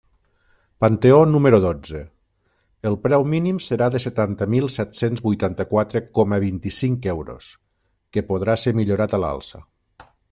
[0.83, 1.99] Panteó número dotze:
[2.91, 7.51] el preu mínim serà de setanta mil set-cents vuitanta-quatre coma vint-i-cinc euros,
[8.15, 9.63] que podrà ser millorat a l'alça.